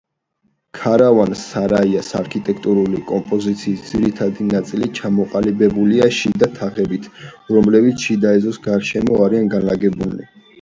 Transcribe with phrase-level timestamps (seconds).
[0.77, 7.07] ქარავან-სარაის არქიტექტურული კომპოზიციის ძირითადი ნაწილი ჩამოყალიბებულია შიდა თაღებით,
[7.59, 10.29] რომლებიც შიდა ეზოს გარშემო არიან განლაგებულნი.